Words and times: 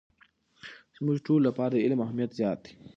زموږ 0.95 1.17
ټولو 1.25 1.45
لپاره 1.47 1.73
د 1.75 1.81
علم 1.85 1.99
اهمیت 2.05 2.31
زیات 2.39 2.59
دی. 2.65 2.73